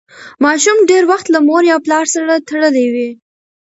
ماشوم 0.43 0.77
ډېر 0.89 1.03
وخت 1.11 1.25
له 1.33 1.39
مور 1.47 1.63
یا 1.71 1.77
پلار 1.85 2.05
سره 2.15 2.43
تړلی 2.47 2.85
وي. 2.93 3.09